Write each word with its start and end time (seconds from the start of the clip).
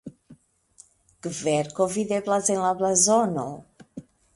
Kverko 1.27 1.89
videblas 1.99 2.53
en 2.55 2.67
la 2.67 2.75
blazono. 2.83 3.51